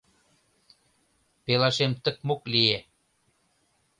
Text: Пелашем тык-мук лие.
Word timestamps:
Пелашем 1.43 1.91
тык-мук 2.03 2.41
лие. 2.51 2.79